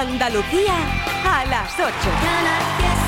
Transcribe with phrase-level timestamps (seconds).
[0.00, 0.76] Andalucía
[1.26, 2.99] a las 8.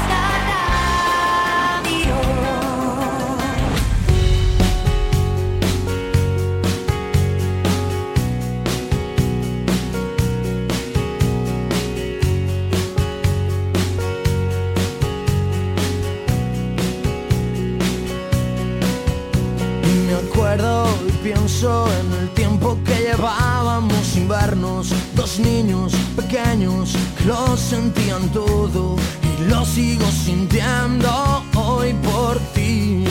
[21.22, 28.96] Pienso en el tiempo que llevábamos sin vernos, dos niños pequeños que lo sentían todo
[29.22, 33.04] y lo sigo sintiendo hoy por ti.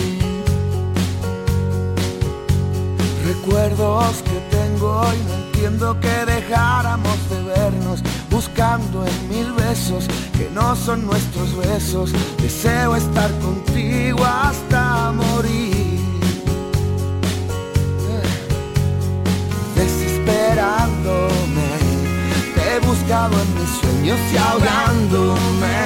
[3.25, 10.05] Recuerdos que tengo y no entiendo que dejáramos de vernos, buscando en mil besos
[10.37, 12.11] que no son nuestros besos.
[12.41, 15.70] Deseo estar contigo hasta morir.
[22.53, 25.79] Te he buscado en mis sueños y ahogándome.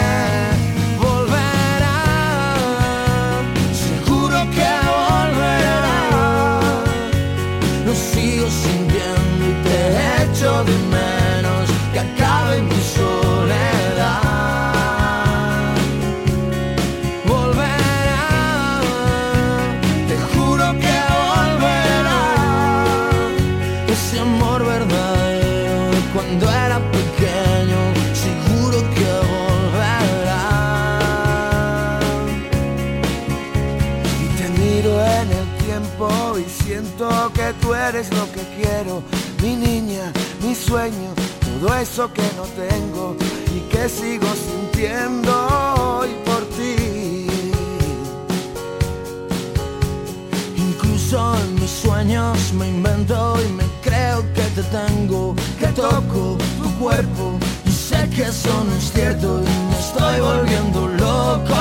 [1.00, 2.04] Volverá,
[3.74, 6.00] seguro que volverá.
[7.86, 9.78] Lo sigo sintiendo y te
[10.24, 11.25] echo de menos
[37.76, 39.04] eres lo que quiero,
[39.42, 41.14] mi niña, mi sueño,
[41.60, 43.16] todo eso que no tengo
[43.56, 45.32] y que sigo sintiendo
[45.78, 47.28] hoy por ti.
[50.58, 56.70] Incluso en mis sueños me invento y me creo que te tengo, que toco tu
[56.80, 61.54] cuerpo y sé que eso no es cierto y me estoy volviendo loco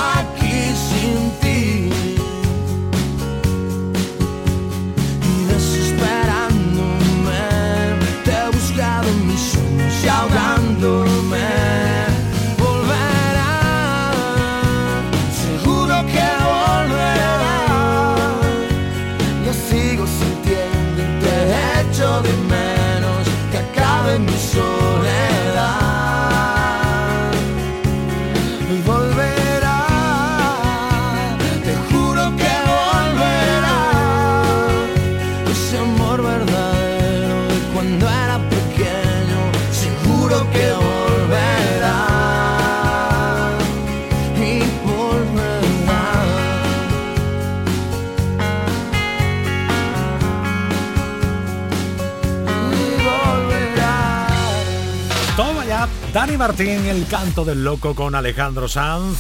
[56.15, 59.19] Dani Martín, el canto del loco con Alejandro Sanz.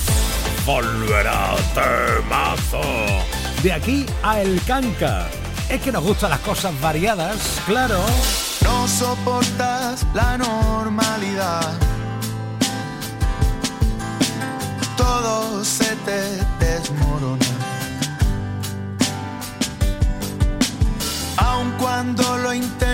[0.65, 2.81] Volverá temazo.
[3.65, 5.27] De aquí a El Canca.
[5.69, 7.99] Es que nos gustan las cosas variadas, claro.
[8.63, 11.69] No soportas la normalidad.
[14.97, 17.45] Todo se te desmorona.
[21.39, 22.94] Aun cuando lo intento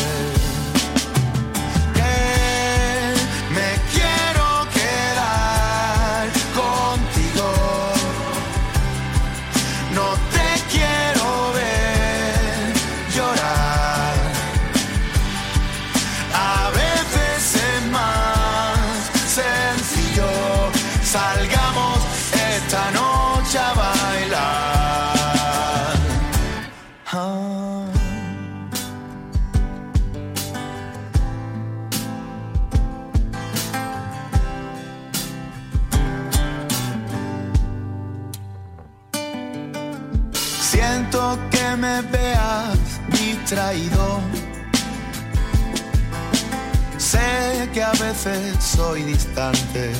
[48.81, 49.91] Soy distante.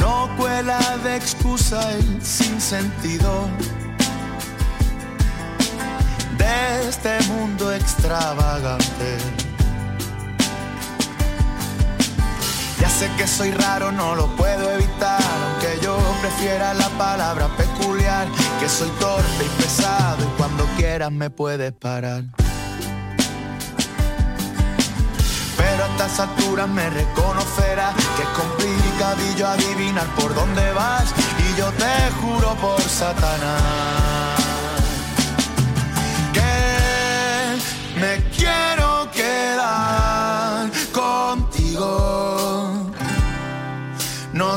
[0.00, 3.46] No cuela de excusa el sinsentido
[6.38, 9.18] de este mundo extravagante.
[12.80, 18.26] Ya sé que soy raro, no lo puedo evitar, aunque yo prefiera la palabra peculiar,
[18.60, 22.24] que soy torpe y pesado y cuando quieras me puedes parar.
[25.98, 31.12] Estas alturas me reconocerás que es complicadillo adivinar por dónde vas
[31.44, 34.38] y yo te juro por Satanás
[36.32, 41.90] que me quiero quedar contigo.
[44.34, 44.56] No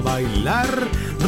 [0.00, 0.68] Bailar.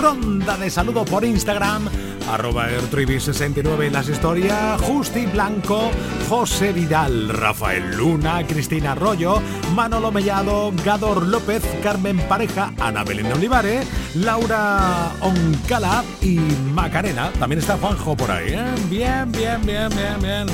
[0.01, 1.89] Ronda de saludo por Instagram,
[2.31, 5.91] arroba ertribi69 en las historias, Justi Blanco,
[6.29, 9.43] José Vidal, Rafael Luna, Cristina Arroyo,
[9.75, 16.39] Manolo Mellado, Gador López, Carmen Pareja, Ana Belén Olivares, Laura Oncala y
[16.73, 17.31] Macarena.
[17.39, 18.53] También está Juanjo por ahí.
[18.53, 18.75] ¿eh?
[18.89, 20.47] Bien, bien, bien, bien, bien.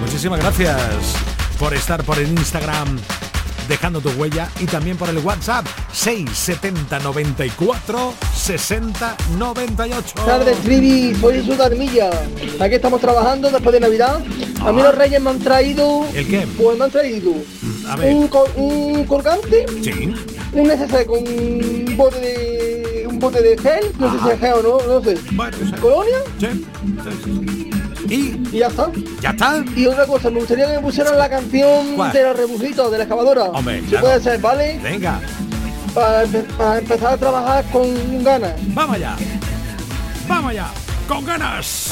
[0.00, 1.16] Muchísimas gracias
[1.58, 2.98] por estar por el Instagram
[3.68, 10.14] dejando tu huella y también por el WhatsApp 670 94 60 98.
[10.26, 12.10] tardes, Trivi, soy su Armilla.
[12.60, 14.20] Aquí estamos trabajando después de Navidad.
[14.64, 16.04] A mí los reyes me han traído.
[16.14, 16.46] ¿El qué?
[16.58, 17.32] Pues me han traído
[17.88, 18.14] A ver.
[18.14, 20.12] un, col- un colgante, Sí.
[20.52, 24.52] un neceser con un bote de un bote de gel, no sé si es gel
[24.54, 25.18] o no, no sé.
[25.32, 25.56] Bueno.
[25.80, 26.64] Colonia Sí, sí,
[27.24, 27.51] sí.
[28.12, 28.90] Y y ya está.
[29.20, 29.64] ya está.
[29.74, 32.12] Y otra cosa, me gustaría que me pusieran la canción ¿Cuál?
[32.12, 33.44] de los rebujitos, de la excavadora.
[33.44, 34.06] Hombre, si claro.
[34.06, 34.78] puede ser, ¿vale?
[34.82, 35.20] Venga,
[35.94, 36.24] Para,
[36.58, 38.52] para empezar a trabajar con ganas.
[38.68, 39.16] vamos allá.
[40.28, 40.66] Vamos allá.
[41.08, 41.90] Con ganas.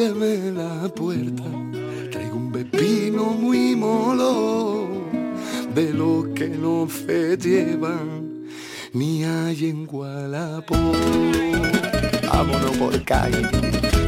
[0.00, 1.44] Ábreme la puerta,
[2.10, 4.88] traigo un pepino muy molo,
[5.74, 8.46] de lo que no se llevan
[8.94, 10.74] ni hay en Gualapo.
[12.32, 13.46] Vámonos por calle,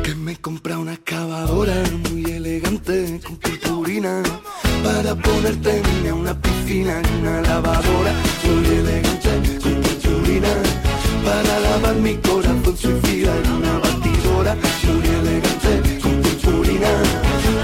[0.02, 1.74] que me compra una excavadora
[2.08, 4.22] muy elegante con purpurina
[4.82, 8.14] para ponerte niña una piscina y una lavadora.
[8.46, 10.54] Muy elegante con purpurina
[11.22, 12.42] para lavar mi corazón
[12.78, 14.56] suicida en una batidora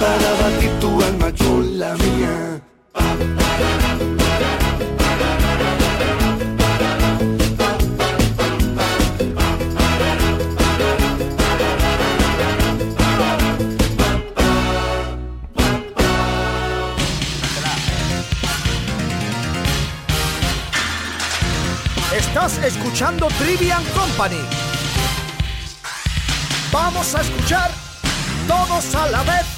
[0.00, 1.32] para batir tu alma,
[1.96, 2.60] mía.
[22.16, 24.36] Estás escuchando Trivian Company.
[26.70, 27.70] Vamos a escuchar
[28.46, 29.57] todos a la vez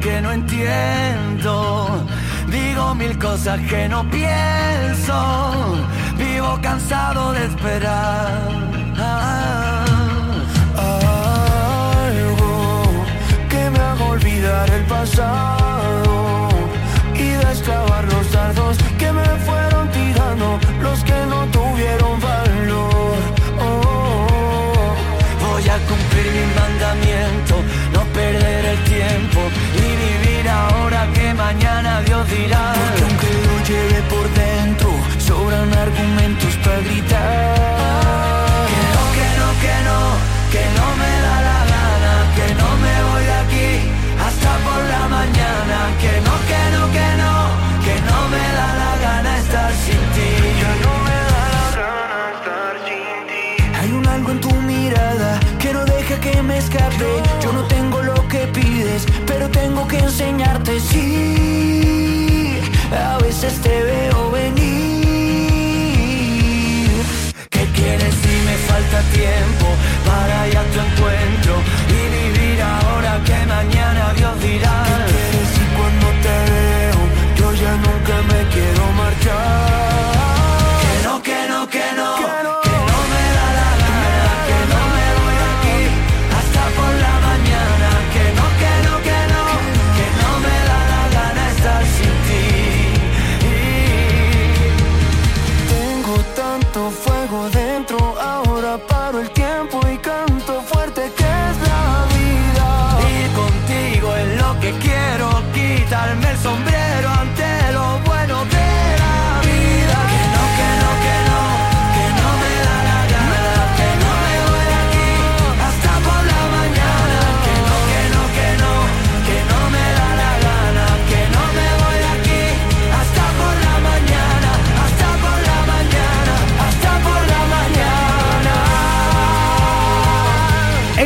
[0.00, 2.06] Que no entiendo.
[2.48, 5.14] Digo mil cosas que no pienso.
[6.16, 8.73] Vivo cansado de esperar.
[32.24, 32.74] Mañana Dios dirá.
[32.74, 34.33] Porque aunque lo lleve por
[63.44, 64.54] veces te veo venir.
[67.50, 69.66] ¿Qué quieres si me falta tiempo
[70.06, 71.23] para ir a tu encuentro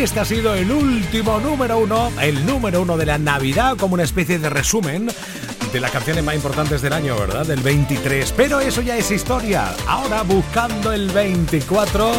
[0.08, 4.04] Este ha sido el último número uno, el número uno de la Navidad, como una
[4.04, 5.10] especie de resumen
[5.70, 7.44] de las canciones más importantes del año, ¿verdad?
[7.44, 8.32] Del 23.
[8.34, 9.74] Pero eso ya es historia.
[9.86, 12.10] Ahora buscando el 24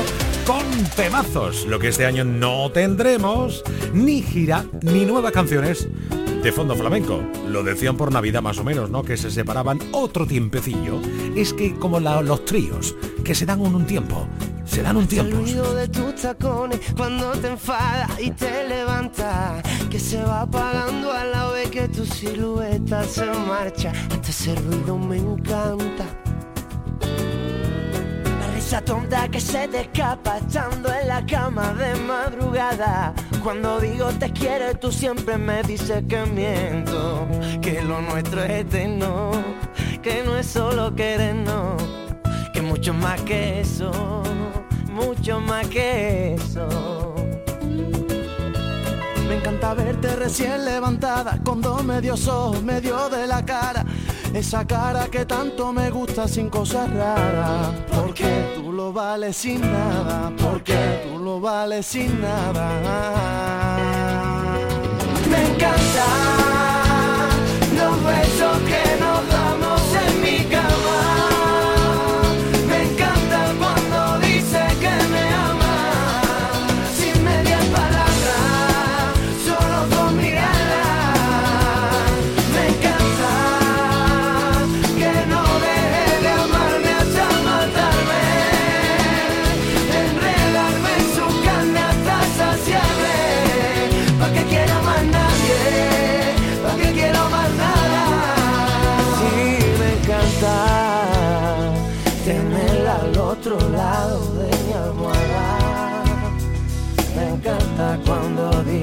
[0.50, 1.68] con temazos.
[1.68, 3.64] Lo que este año no tendremos,
[3.94, 5.88] ni gira, ni nuevas canciones
[6.42, 7.22] de fondo flamenco.
[7.48, 9.04] Lo decían por Navidad más o menos, ¿no?
[9.04, 11.00] Que se separaban otro tiempecillo.
[11.36, 14.28] Es que como los tríos, que se dan un tiempo
[14.66, 15.36] se dan un tiempo.
[15.36, 21.12] El ruido de tus tacones cuando te enfadas y te levantas, que se va apagando
[21.12, 23.92] a la vez que tu silueta se marcha.
[24.12, 26.06] Hasta ese ruido me encanta.
[28.70, 33.16] Risa tonta que se te escapa estando en la cama de madrugada.
[33.42, 37.28] Cuando digo te quiero, tú siempre me dices que miento,
[37.64, 39.32] que lo nuestro es eterno,
[40.04, 41.82] que no es solo querernos,
[42.54, 44.22] que mucho más que eso
[45.00, 47.19] mucho más que eso.
[49.60, 53.84] Encanta verte recién levantada, con dos medios ojos, medio de la cara.
[54.34, 57.74] Esa cara que tanto me gusta sin cosas raras.
[57.94, 62.70] Porque tú lo vales sin nada, porque tú lo vales sin nada.
[65.30, 66.08] Me encanta
[67.76, 68.89] los besos que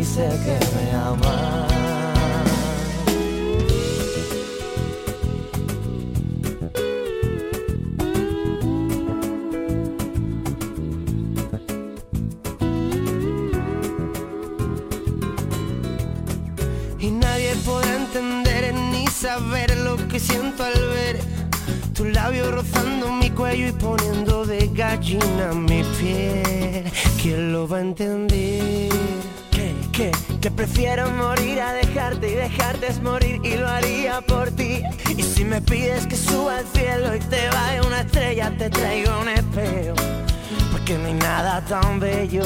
[0.07, 1.67] dice que me ama.
[16.99, 21.21] Y nadie podrá entender ni saber lo que siento al ver
[21.95, 26.85] tu labio rozando mi cuello y poniendo de gallina mi piel.
[27.21, 29.26] ¿Quién lo va a entender?
[29.97, 34.83] Que, prefiero morir a dejarte y dejarte es morir y lo haría por ti.
[35.17, 39.11] Y si me pides que suba al cielo y te vaya una estrella, te traigo
[39.23, 39.95] un espejo.
[40.71, 42.45] Porque no hay nada tan bello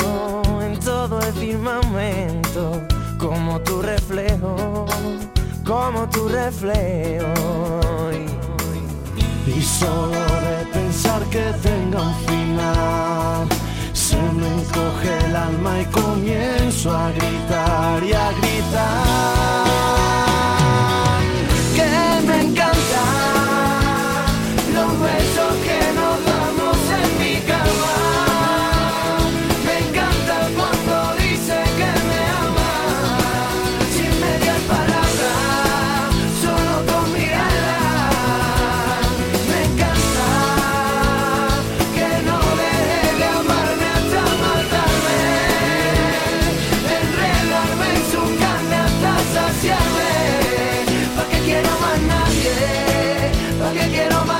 [0.62, 2.86] en todo el firmamento
[3.18, 4.86] como tu reflejo,
[5.66, 7.66] como tu reflejo.
[9.44, 13.48] Y solo de pensar que tenga un final,
[14.34, 20.29] me encoge el alma y comienzo a gritar y a gritar.
[53.70, 54.39] ¿Pa' qué quiero más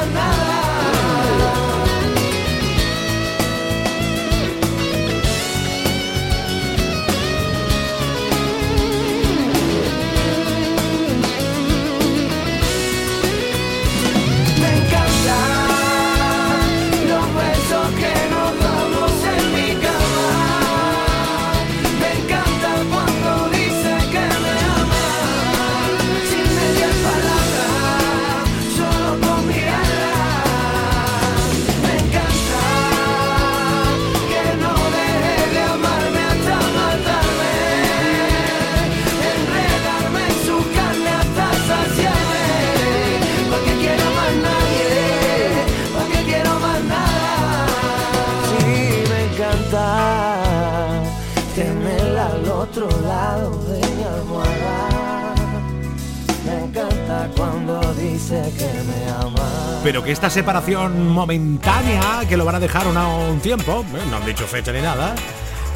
[59.83, 64.27] Pero que esta separación momentánea, que lo van a dejar un tiempo, eh, no han
[64.27, 65.15] dicho fecha ni nada,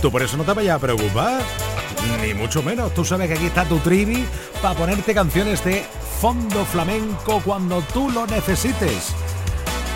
[0.03, 1.41] tú por eso no te vayas a preocupar,
[2.21, 2.93] ni mucho menos.
[2.93, 4.27] Tú sabes que aquí está tu trivi
[4.61, 5.85] para ponerte canciones de
[6.21, 9.15] fondo flamenco cuando tú lo necesites.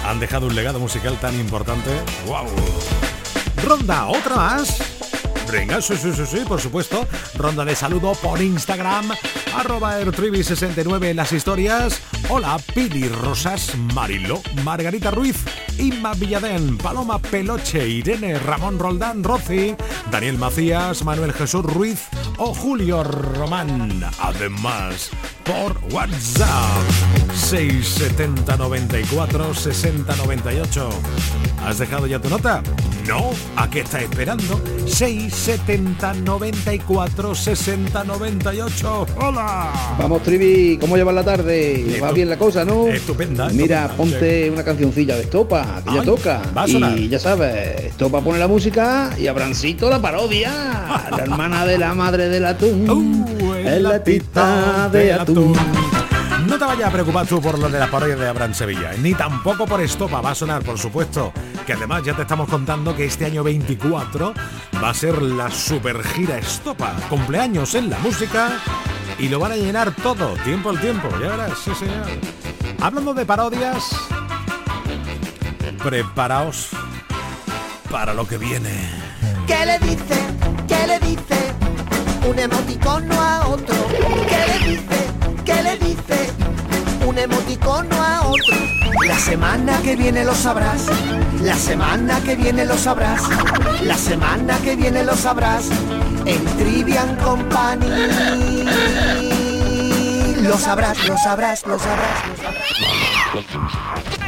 [0.06, 1.90] Han dejado un legado musical tan importante.
[2.26, 2.46] ¡Wow!
[3.62, 4.78] Ronda, otra más.
[5.52, 7.06] Venga, sí, sí, sí, sí, por supuesto.
[7.34, 9.10] Ronda de saludo por Instagram,
[9.58, 12.00] arroba ertrivi69 en las historias.
[12.28, 15.36] Hola, Pili Rosas, Marilo, Margarita Ruiz,
[15.78, 19.74] Inma Villadén, Paloma Peloche, Irene, Ramón Roldán, Rosy,
[20.10, 24.04] Daniel Macías, Manuel Jesús Ruiz o Julio Román.
[24.20, 25.10] Además,
[25.44, 26.88] por WhatsApp,
[27.34, 30.90] 670 94 60 98.
[31.66, 32.62] ¿Has dejado ya tu nota?
[33.06, 34.60] No, ¿a qué estás esperando?
[34.86, 39.06] 670 94 60 98.
[39.20, 39.70] ¡Hola!
[39.98, 41.98] Vamos, Trivi, ¿cómo llevas la tarde?
[42.02, 42.86] Va bien la cosa, ¿no?
[42.88, 46.42] Estupenda, Mira, ponte una cancioncilla de Estopa, que ya toca.
[46.56, 46.98] va a sonar.
[46.98, 50.50] Y ya sabes, Estopa pone la música y Abrancito la parodia.
[51.10, 53.26] la hermana de la madre del atún.
[53.38, 55.54] Uh, es la tita de atún.
[56.48, 59.12] No te vayas a preocupar tú por lo de la parodia de Abraham Sevilla, ni
[59.12, 61.30] tampoco por Estopa, va a sonar, por supuesto,
[61.66, 64.32] que además ya te estamos contando que este año 24
[64.82, 68.52] va a ser la super gira Estopa, cumpleaños en la música
[69.18, 72.06] y lo van a llenar todo, tiempo al tiempo, ya verás, sí señor.
[72.80, 73.90] Hablando de parodias,
[75.84, 76.70] preparaos
[77.90, 78.88] para lo que viene.
[79.46, 80.16] ¿Qué le dice?
[80.66, 81.52] ¿Qué le dice?
[82.26, 83.76] Un emoticono a otro.
[83.90, 84.98] ¿Qué le dice?
[85.44, 86.37] ¿Qué le dice?
[87.08, 88.54] Un emoticono a otro.
[89.06, 90.84] La semana que viene lo sabrás.
[91.40, 93.22] La semana que viene lo sabrás.
[93.82, 95.70] La semana que viene lo sabrás.
[96.26, 97.86] En Trivian Company.
[100.42, 104.27] Lo sabrás, lo sabrás, lo sabrás, lo sabrás.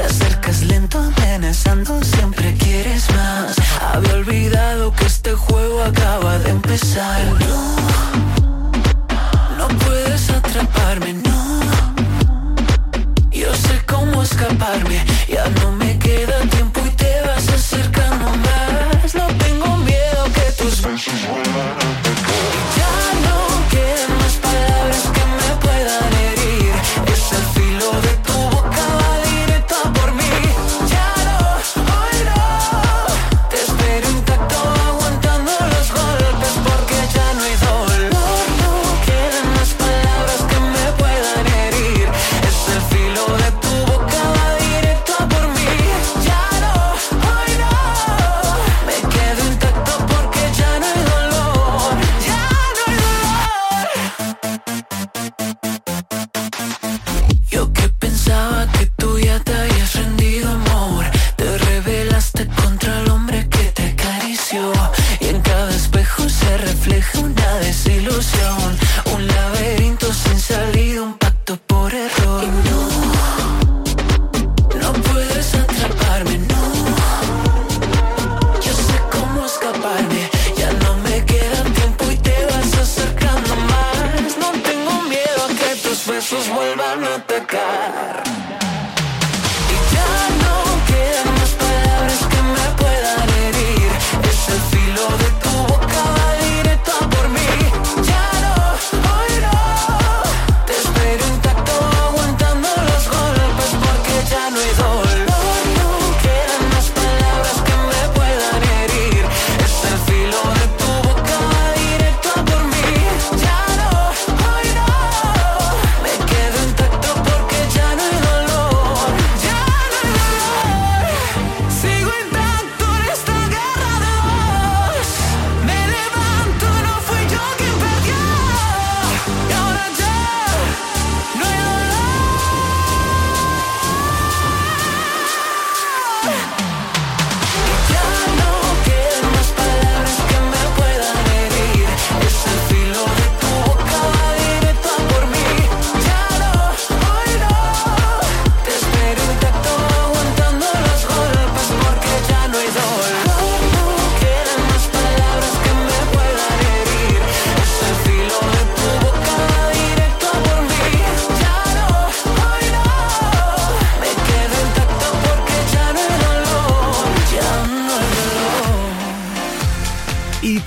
[0.00, 3.54] Te acercas lento, amenazando, siempre quieres más.
[3.92, 7.20] Había olvidado que este juego acaba de empezar.
[7.38, 7.76] No,
[9.58, 11.60] no puedes atraparme, no.
[13.30, 19.14] Yo sé cómo escaparme, ya no me queda tiempo y te vas acercando más.
[19.14, 21.99] No tengo miedo que tus besos vuelan.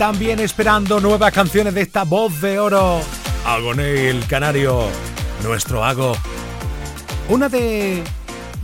[0.04, 3.00] también esperando nuevas canciones de esta voz de oro.
[3.46, 4.90] Agonel Canario,
[5.46, 6.18] nuestro Ago.
[7.30, 8.04] Una de...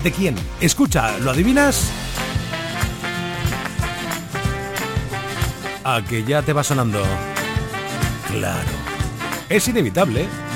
[0.04, 0.36] ¿De quién?
[0.60, 1.90] Escucha, ¿lo adivinas?
[5.86, 7.02] A que ya te va sonando.
[8.28, 8.72] Claro.
[9.48, 10.49] Es inevitable, ¿eh?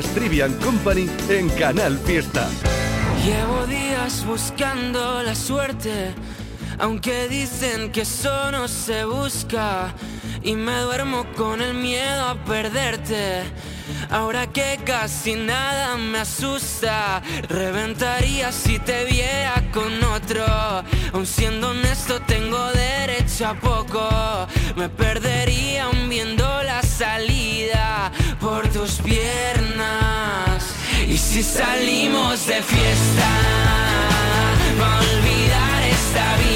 [0.00, 2.48] Escuchas Trivian Company en Canal Fiesta.
[3.22, 6.14] Llevo días buscando la suerte,
[6.78, 9.94] aunque dicen que eso no se busca.
[10.42, 13.42] Y me duermo con el miedo a perderte.
[14.10, 20.46] Ahora que casi nada me asusta, reventaría si te viera con otro.
[21.12, 24.08] Aun siendo honesto, tengo derecho a poco.
[24.76, 25.50] Me perdería
[26.10, 28.10] viendo la salida
[28.40, 30.74] por tus piernas.
[31.06, 33.30] Y si salimos de fiesta,
[34.80, 36.49] va a olvidar esta vida.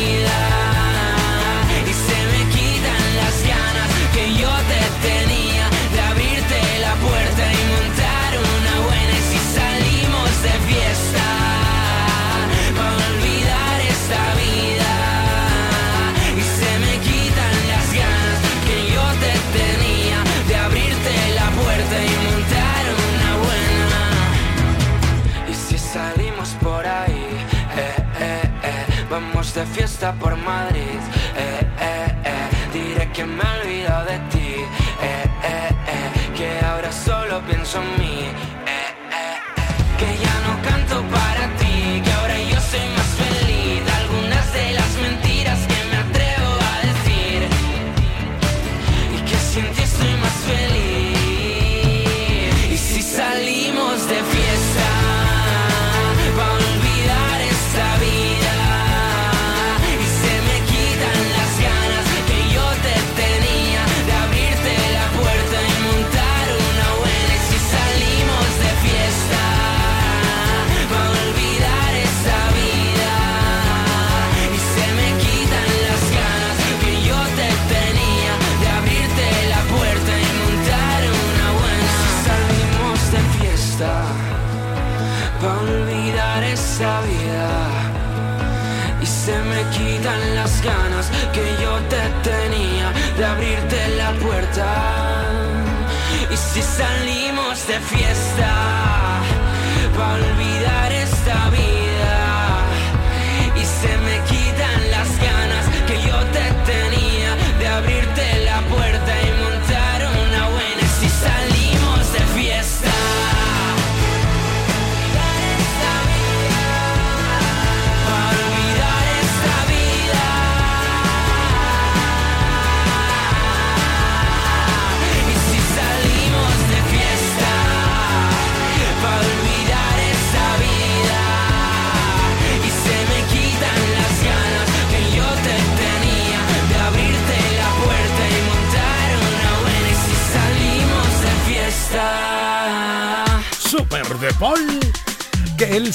[29.66, 31.00] Fiesta por Madrid,
[31.37, 33.63] eh, eh, eh, diré que me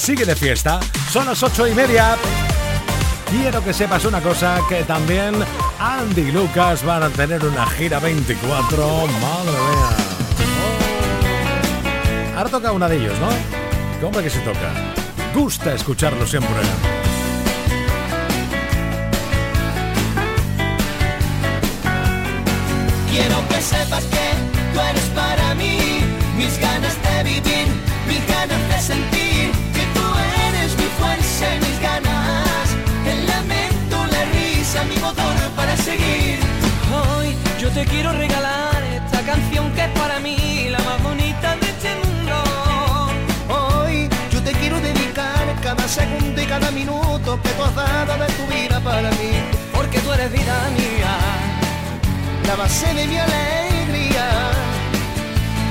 [0.00, 0.80] sigue de fiesta.
[1.12, 2.16] Son las ocho y media.
[3.30, 5.34] Quiero que sepas una cosa, que también
[5.78, 9.06] Andy y Lucas van a tener una gira 24.
[9.20, 9.90] Madre mía.
[12.36, 13.28] Ahora toca una de ellos, ¿no?
[14.00, 14.72] ¿Cómo que se toca?
[15.34, 16.50] Gusta escucharlo siempre.
[23.10, 24.32] Quiero que sepas que
[24.72, 26.00] tú eres para mí
[26.38, 27.68] mis ganas de vivir,
[28.08, 29.19] mis ganas de sentir
[34.78, 36.38] mi motor para seguir.
[36.94, 41.70] Hoy yo te quiero regalar esta canción que es para mí la más bonita de
[41.70, 42.36] este mundo.
[43.48, 48.32] Hoy yo te quiero dedicar cada segundo y cada minuto que tú has dado de
[48.32, 49.32] tu vida para mí.
[49.74, 51.16] Porque tú eres vida mía.
[52.46, 54.26] La base de mi alegría,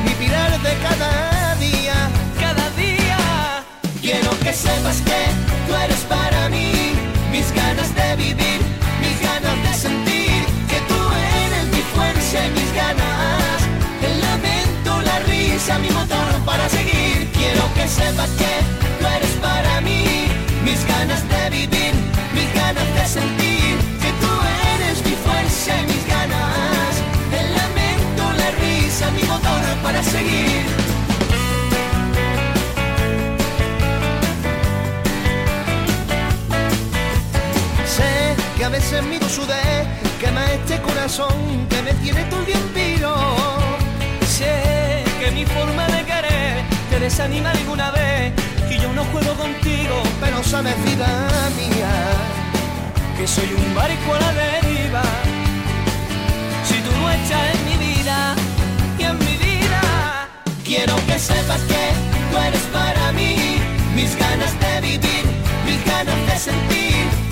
[0.03, 1.95] mi pilar de cada día.
[2.38, 3.63] Cada día.
[4.01, 5.21] Quiero que sepas que
[5.67, 6.99] tú eres para mí
[7.31, 8.59] mis ganas de vivir,
[9.79, 10.99] sentir que tú
[11.45, 13.59] eres mi fuerza y mis ganas,
[14.07, 17.29] el lamento, la risa, mi motor para seguir.
[17.31, 18.53] Quiero que sepas que
[18.99, 20.03] tú eres para mí
[20.65, 21.93] mis ganas de vivir,
[22.35, 24.31] mis ganas de sentir que tú
[24.75, 26.93] eres mi fuerza y mis ganas,
[27.39, 30.88] el lamento, la risa, mi motor para seguir.
[38.69, 39.88] A veces mi sudé
[40.19, 43.15] quema este corazón que me tiene todo el día en tiro.
[44.27, 48.32] Sé que mi forma de querer te desanima alguna vez
[48.69, 51.10] y yo no juego contigo, Pero sabes, vida
[51.58, 51.93] mía,
[53.17, 55.03] que soy un barco a la deriva.
[56.69, 58.36] Si tú no estás en mi vida
[58.99, 59.82] y en mi vida,
[60.63, 61.84] Quiero que sepas que
[62.29, 63.36] tú eres para mí
[63.95, 65.25] mis ganas de vivir,
[65.65, 67.28] mis ganas de sentir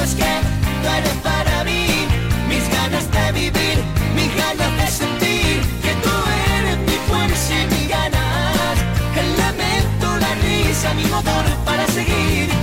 [0.00, 0.32] sepas que
[0.82, 1.86] tú eres para mí
[2.48, 3.78] mis ganas de vivir,
[4.14, 6.10] mis ganas de sentir que tú
[6.58, 8.76] eres mi fuerza y mis ganas.
[9.16, 12.59] El lamento, la risa, mi motor para seguir.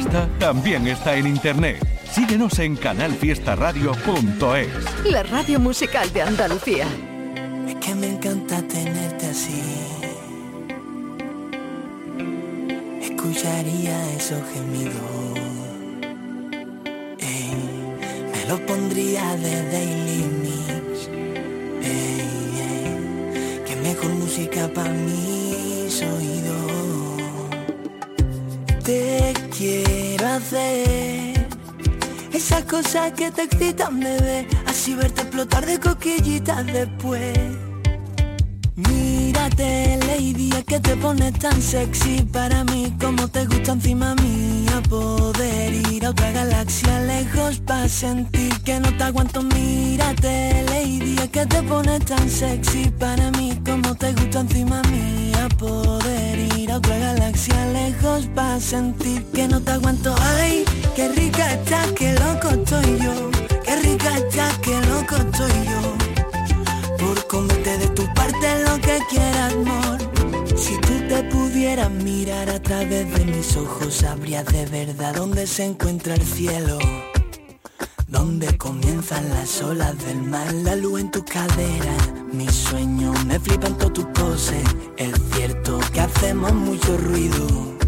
[0.00, 1.86] Fiesta también está en internet.
[2.10, 5.04] Síguenos en canalfiestaradio.es.
[5.04, 6.86] La radio musical de Andalucía.
[7.68, 9.60] Es que me encanta tenerte así.
[13.02, 14.94] Escucharía esos gemidos.
[17.18, 17.52] Ey,
[18.32, 21.10] me lo pondría de Daily Mix.
[21.82, 26.89] Ey, ey, que mejor música para mis oídos.
[28.84, 31.46] Te quiero hacer
[32.32, 34.46] esas cosas que te excitan, bebé.
[34.66, 37.59] Así verte explotar de coquillitas después.
[39.60, 44.80] Mírate, lady, es que te pones tan sexy para mí como te gusta encima mía
[44.88, 49.42] poder ir a otra galaxia lejos para sentir que no te aguanto.
[49.42, 55.46] Mírate, lady, es que te pones tan sexy para mí como te gusta encima mía
[55.58, 60.14] poder ir a otra galaxia lejos para sentir que no te aguanto.
[60.38, 60.64] Ay,
[60.96, 63.30] qué rica estás, qué loco estoy yo.
[63.62, 66.09] Qué rica estás, qué loco estoy yo
[67.30, 69.98] comerte de tu parte lo que quieras, amor.
[70.56, 75.64] Si tú te pudieras mirar a través de mis ojos, sabrías de verdad dónde se
[75.64, 76.78] encuentra el cielo.
[78.08, 81.96] Donde comienzan las olas del mar, la luz en tu cadera.
[82.32, 84.64] Mis sueños me flipan todas tus poses.
[84.96, 87.79] Es cierto que hacemos mucho ruido.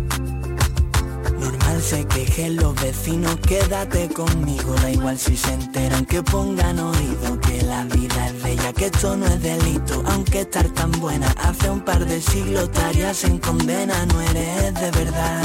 [1.83, 7.61] Se quejen los vecinos, quédate conmigo, da igual si se enteran que pongan oído, que
[7.63, 11.81] la vida es bella, que esto no es delito, aunque estar tan buena hace un
[11.81, 15.43] par de siglos estarías en condena, no eres de verdad.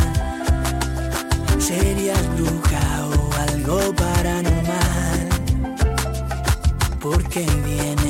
[1.60, 5.30] Serías bruja o algo paranormal,
[7.02, 8.07] porque vienes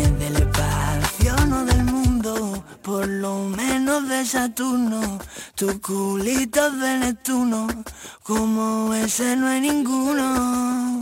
[2.87, 5.19] por lo menos de Saturno,
[5.55, 7.67] tu culito de Neptuno,
[8.23, 10.97] como ese no hay ninguno.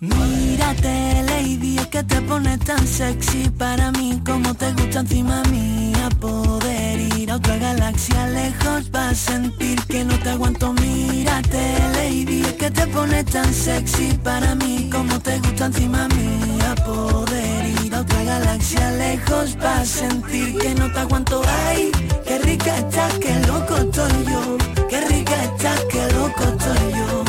[0.00, 6.10] Mírate, lady, es que te pones tan sexy para mí como te gusta encima mía
[6.20, 10.74] poder ir a otra galaxia lejos para sentir que no te aguanto.
[10.74, 11.64] Mírate,
[12.70, 18.22] te pones tan sexy para mí como te gusta encima mía poder ir a otra
[18.24, 21.42] galaxia lejos para sentir que no te aguanto.
[21.66, 21.90] Ay,
[22.26, 24.58] qué rica estás, qué loco estoy yo.
[24.88, 27.27] Qué rica estás, qué loco estoy yo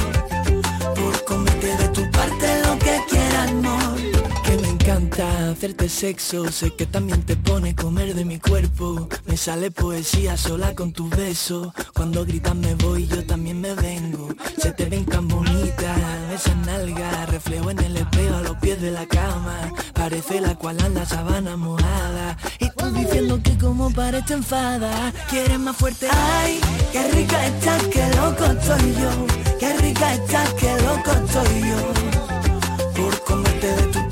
[5.22, 9.10] hacerte sexo, sé que también te pone comer de mi cuerpo.
[9.26, 11.74] Me sale poesía sola con tus besos.
[11.94, 14.30] Cuando gritas me voy, yo también me vengo.
[14.58, 15.98] Se te ven tan bonitas
[16.34, 19.74] esas nalgas, reflejo en el espejo a los pies de la cama.
[19.94, 22.38] Parece la cual anda sabana mojada.
[22.60, 26.08] Y tú diciendo que como para te enfada, quieres más fuerte.
[26.12, 26.60] Ay,
[26.92, 29.58] qué rica estás, qué loco estoy yo.
[29.60, 33.02] Qué rica estás, qué loco estoy yo.
[33.02, 34.09] Por comerte de tu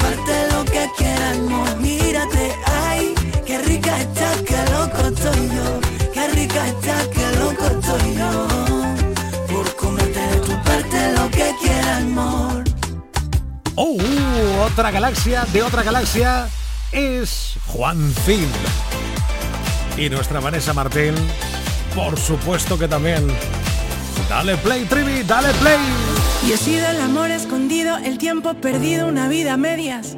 [0.88, 1.78] que quieras, amor.
[1.78, 3.14] Mírate, ay,
[3.46, 5.80] qué rica estás, qué loco estoy yo.
[6.14, 8.48] Qué rica estás, qué loco estoy yo.
[9.48, 12.64] Por comerte de tu parte lo que quieras, amor.
[13.76, 16.50] Oh, uh, otra galaxia de otra galaxia
[16.92, 18.48] es Juan Cid.
[19.98, 21.16] Y nuestra Vanessa Martín,
[21.96, 23.28] por supuesto que también.
[24.30, 25.80] Dale play, Trivi, dale play.
[26.48, 30.18] Y he sido el amor escondido, el tiempo perdido, una vida a medias.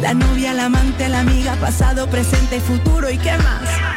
[0.00, 3.95] La novia, la amante, la amiga, pasado, presente y futuro y qué más.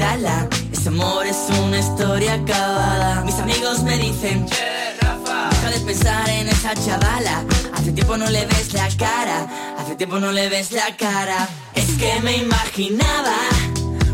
[0.00, 3.22] Ese amor es una historia acabada.
[3.24, 7.42] Mis amigos me dicen, deja de pensar en esa chavala.
[7.74, 11.48] Hace tiempo no le ves la cara, hace tiempo no le ves la cara.
[11.74, 13.34] Es que me imaginaba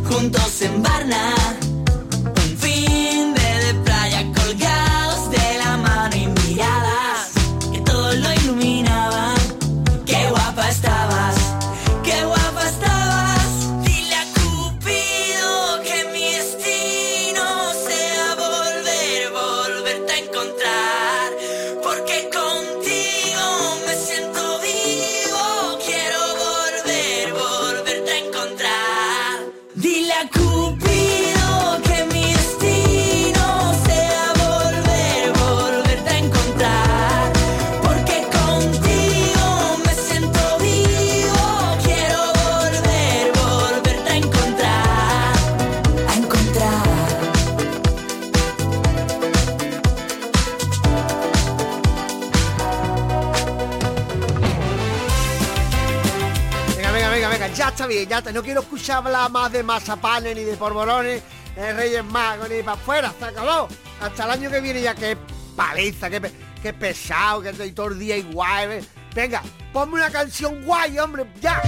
[0.08, 1.34] juntos en Barna
[58.22, 61.22] No quiero escuchar hablar más de mazapanes, ni de polvorones,
[61.56, 63.68] de Reyes Magos, ni para afuera, se acabó.
[64.00, 65.16] Hasta el año que viene ya que
[65.56, 66.20] paliza, que,
[66.62, 68.70] que pesado, que estoy todo el día igual.
[68.72, 68.84] eh.
[69.14, 69.42] Venga,
[69.72, 71.60] ponme una canción guay, hombre, ya.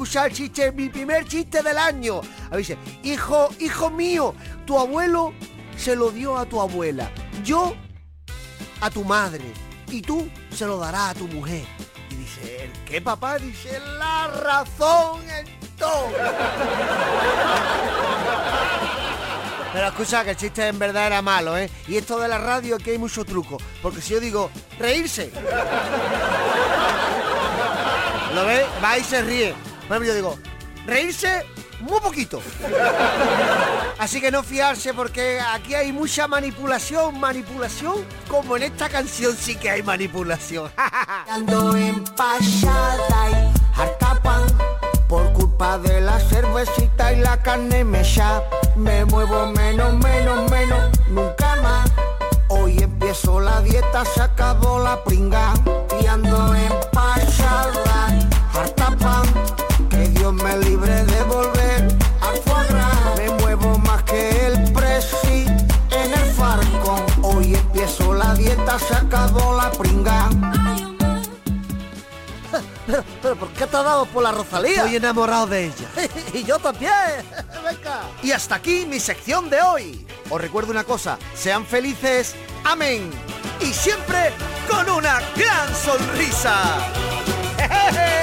[0.00, 2.22] Escuchar el chiste, mi primer chiste del año.
[2.46, 4.34] A ver, dice, hijo, hijo mío,
[4.64, 5.34] tu abuelo
[5.76, 7.10] se lo dio a tu abuela,
[7.44, 7.74] yo
[8.80, 9.44] a tu madre,
[9.90, 10.26] y tú
[10.56, 11.66] se lo darás a tu mujer.
[12.10, 13.36] Y dice él, ¿qué papá?
[13.36, 15.44] Dice, la razón en
[15.76, 16.08] todo.
[19.74, 21.70] Pero escucha que el chiste en verdad era malo, ¿eh?
[21.86, 23.58] Y esto de la radio que hay mucho truco.
[23.82, 25.30] Porque si yo digo, reírse.
[28.34, 28.64] ¿Lo ves?
[28.82, 29.54] Va y se ríe.
[29.90, 30.38] Ejemplo, yo digo,
[30.86, 31.44] reírse
[31.80, 32.40] muy poquito.
[33.98, 39.56] Así que no fiarse porque aquí hay mucha manipulación, manipulación, como en esta canción sí
[39.56, 40.70] que hay manipulación.
[41.28, 44.42] Ando empachada y harta pan
[45.08, 48.42] Por culpa de la cervecita y la carne mecha
[48.76, 51.90] Me muevo menos, menos, menos, nunca más
[52.48, 55.52] Hoy empiezo la dieta, se acabó la pringa
[56.00, 57.99] Y ando empachada,
[60.42, 61.88] me libre de volver
[62.44, 63.16] foie gras.
[63.16, 65.46] Me muevo más que el presi
[65.90, 70.28] en el farcón Hoy empiezo la dieta, se acabó la pringa
[72.86, 74.76] pero, pero ¿por qué te ha dado por la Rosalía?
[74.76, 75.88] Estoy enamorado de ella.
[76.34, 76.92] y yo también.
[77.64, 78.02] Venga.
[78.22, 80.06] Y hasta aquí mi sección de hoy.
[80.28, 82.34] Os recuerdo una cosa, sean felices.
[82.64, 83.10] Amén.
[83.60, 84.32] Y siempre
[84.68, 86.78] con una gran sonrisa.
[87.56, 88.19] ¿Qué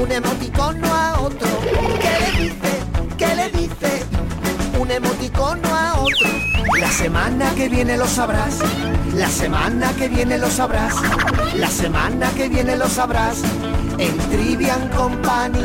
[0.00, 1.48] Un emoticono a otro.
[2.00, 2.72] ¿Qué le dice?
[3.18, 4.04] ¿Qué le dice?
[4.78, 6.28] Un emoticono a otro.
[6.78, 8.58] La semana que viene lo sabrás.
[9.14, 10.94] La semana que viene lo sabrás.
[11.54, 13.38] La semana que viene lo sabrás.
[13.98, 15.60] En Trivian Company.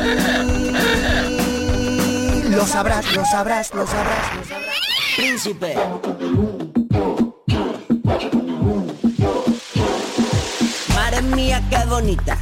[2.50, 4.78] Lo sabrás, lo sabrás, lo sabrás, lo sabrás.
[5.16, 5.76] Príncipe.
[10.96, 12.38] Madre mía, qué bonita.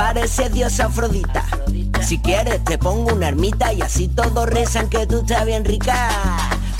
[0.00, 1.44] Parece diosa Afrodita.
[2.00, 6.08] Si quieres te pongo una ermita y así todos rezan que tú estás bien rica.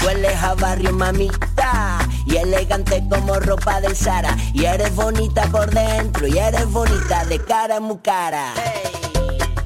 [0.02, 4.34] Hueles a barrio mamita y elegante como ropa del Sara.
[4.54, 8.54] Y eres bonita por dentro y eres bonita de cara muy cara.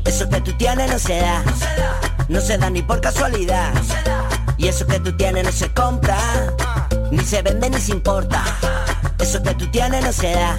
[0.05, 1.45] Eso que tú tienes no se da,
[2.29, 3.73] no se da ni por casualidad.
[4.57, 6.19] Y eso que tú tienes no se compra,
[7.13, 8.43] ni se vende ni se importa.
[9.21, 10.57] Eso que tú tienes no se da,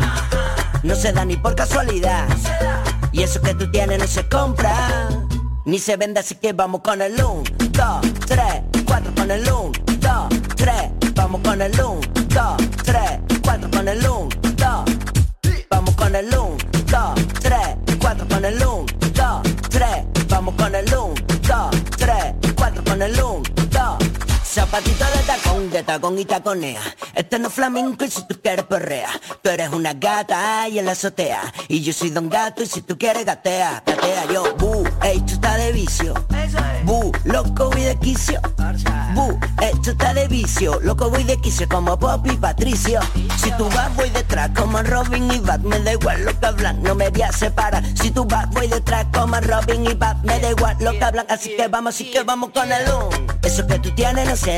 [0.81, 2.25] no se da ni por casualidad.
[3.15, 5.07] Y eso que tú tienes no se compra,
[5.63, 8.41] ni se vende, así que vamos con el 1, 2, 3,
[8.85, 10.75] 4 con el 1, 2, 3,
[11.15, 13.01] vamos con el 1, 2, 3,
[13.41, 14.85] 4 con el 1, 2,
[15.69, 16.57] vamos con el 1,
[24.75, 26.81] zapatito de tacón, de tacón y taconea.
[27.13, 29.09] Este no es flamenco y si tú quieres perrea.
[29.41, 31.53] Tú eres una gata y en la azotea.
[31.69, 34.55] Y yo soy don gato y si tú quieres gatea, gatea yo.
[34.57, 36.13] Bu, esto está de vicio.
[36.83, 38.41] Bu, loco voy de quicio.
[39.13, 40.79] Bu, esto está de vicio.
[40.81, 42.99] Loco voy de quicio como Pop y Patricio.
[43.37, 45.61] Si tú vas voy detrás como Robin y Bat.
[45.61, 47.83] Me da igual lo que hablan, no me voy a separar.
[47.95, 50.17] Si tú vas voy detrás como Robin y Bat.
[50.23, 53.35] Me da igual lo que hablan, así que vamos, así que vamos con el un.
[53.41, 54.57] Eso que tú tienes no se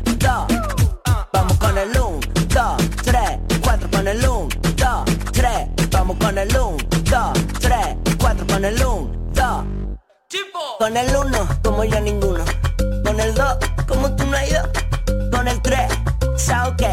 [6.41, 7.77] el 1, 2, 3,
[8.17, 9.63] 4 con el 1, 2.
[10.79, 12.43] Con el 1, como yo ninguno.
[13.05, 14.63] Con el 2, como tú no has ido.
[15.31, 15.91] Con el 3,
[16.37, 16.89] sao que.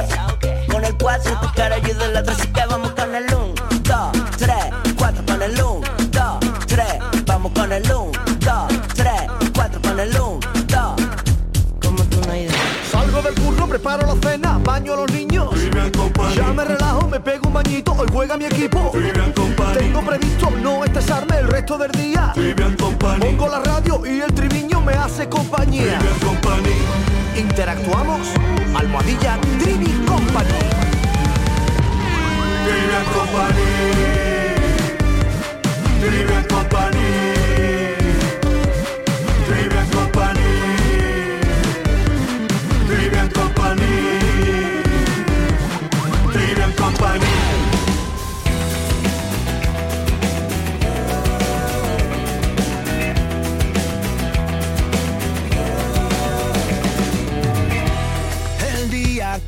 [0.70, 4.12] Con el 4, tu cara ayuda el otro, así que vamos con el 1, 2,
[4.36, 4.54] 3,
[4.98, 5.80] 4 con el 1,
[6.10, 6.86] 2, 3,
[7.24, 8.52] vamos con el 1, 2,
[8.96, 9.12] 3,
[9.54, 10.80] 4 con el 1, 2.
[11.80, 12.52] Como tú no has ido.
[12.90, 15.48] Salgo del curro, preparo la cena, baño a los niños.
[16.36, 17.37] Ya me relajo, me pego
[17.98, 18.92] hoy juega mi equipo.
[19.76, 22.32] Tengo previsto no estresarme el resto del día.
[23.20, 25.98] Pongo la radio y el triviño me hace compañía.
[27.36, 28.28] Interactuamos,
[28.74, 30.48] almohadilla Trivi Company.
[32.64, 33.64] Trivian Company.
[36.00, 37.08] Trivian Company.
[39.46, 40.40] Trivian Company.
[42.86, 43.77] Trivian Company.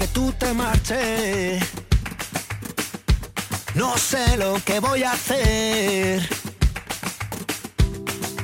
[0.00, 1.62] Que tú te marches,
[3.74, 6.26] no sé lo que voy a hacer.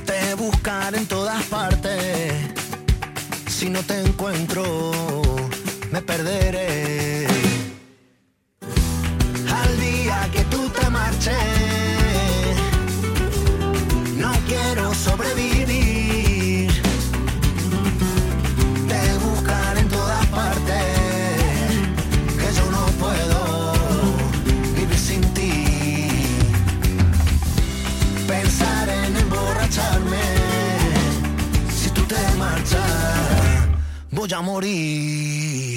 [0.05, 2.35] Te buscaré en todas partes.
[3.49, 4.63] Si no te encuentro,
[5.93, 7.27] me perderé.
[9.61, 11.86] Al día que tú te marches,
[34.27, 35.76] voy a morir.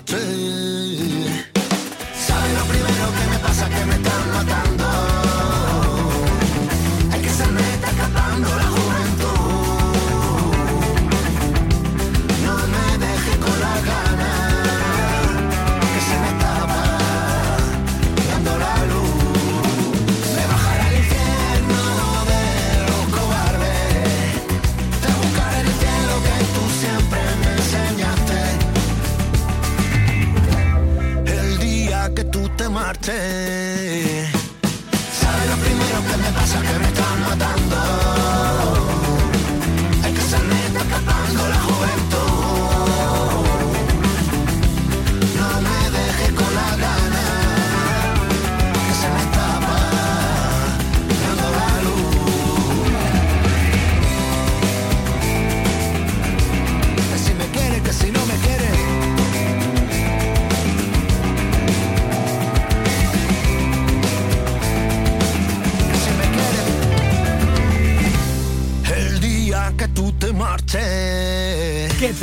[0.00, 0.41] Tú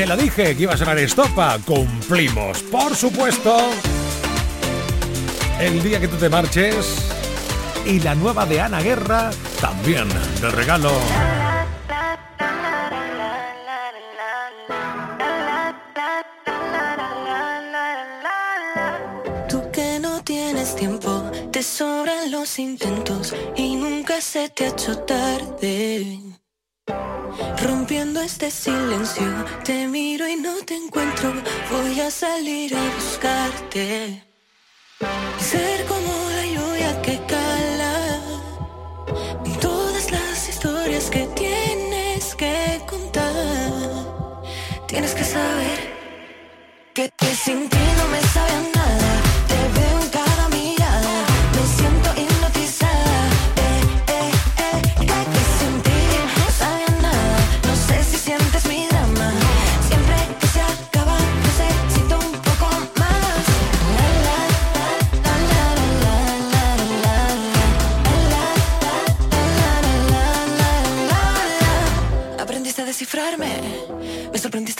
[0.09, 1.59] Lo dije que iba a sonar estopa.
[1.63, 3.59] Cumplimos, por supuesto.
[5.59, 7.11] El día que tú te marches.
[7.85, 9.29] Y la nueva de Ana Guerra
[9.61, 10.09] también
[10.41, 10.91] de regalo.
[19.47, 24.97] Tú que no tienes tiempo, te sobran los intentos y nunca se te ha hecho
[25.03, 26.19] tarde.
[27.61, 28.49] Rompiendo este
[32.39, 34.23] salir a buscarte.
[35.39, 37.95] Y ser como la lluvia que cala
[39.45, 43.33] en todas las historias que tienes que contar.
[44.87, 45.79] Tienes que saber
[46.93, 47.78] que, que sin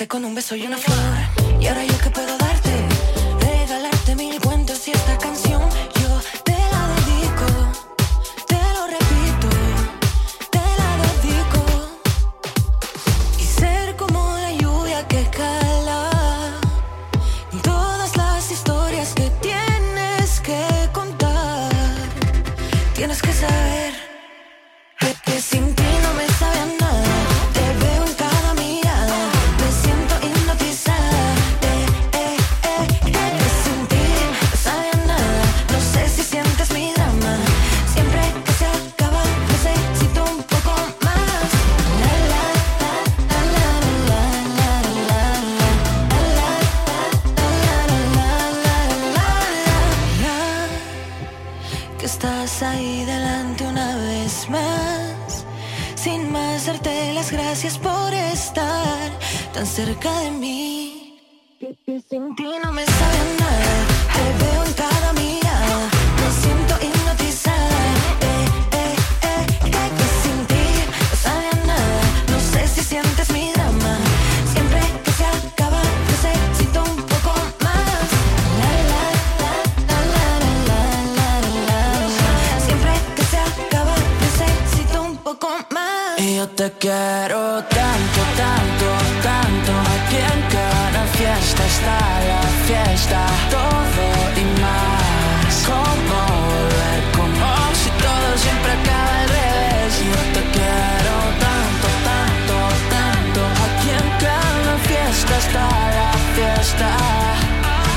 [0.09, 0.97] con un beso y una flor.
[1.61, 2.28] Y ahora yo qué puedo
[86.79, 88.87] quiero tanto, tanto,
[89.21, 89.71] tanto.
[89.95, 91.99] Aquí en cada fiesta está
[92.31, 93.19] la fiesta.
[93.51, 94.05] Todo
[94.41, 95.53] y más.
[95.67, 96.99] ¿Cómo volver?
[97.17, 97.47] Como
[97.81, 99.91] si todo siempre acaba al revés.
[100.09, 101.15] Yo te quiero
[101.45, 102.55] tanto, tanto,
[102.95, 103.41] tanto.
[103.67, 105.65] Aquí en cada fiesta está
[105.99, 106.89] la fiesta.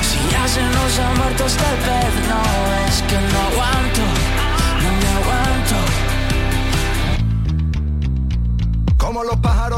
[0.08, 1.44] Si ya se nos ha muerto
[1.86, 2.42] pez, no
[2.86, 4.04] es que no aguanto,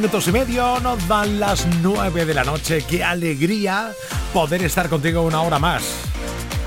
[0.00, 2.82] minutos y medio, nos dan las 9 de la noche.
[2.88, 3.92] ¡Qué alegría
[4.32, 5.82] poder estar contigo una hora más!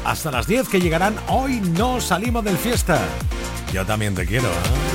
[0.05, 3.01] Hasta las 10 que llegarán, hoy no salimos del fiesta.
[3.73, 4.49] Yo también te quiero.
[4.49, 4.92] ¿eh?